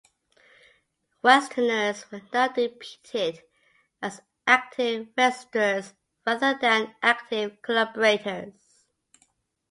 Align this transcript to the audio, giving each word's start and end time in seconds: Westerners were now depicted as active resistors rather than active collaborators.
Westerners 1.21 2.09
were 2.09 2.21
now 2.33 2.47
depicted 2.47 3.43
as 4.01 4.23
active 4.47 5.09
resistors 5.15 5.93
rather 6.25 6.57
than 6.59 6.95
active 7.03 7.61
collaborators. 7.61 8.85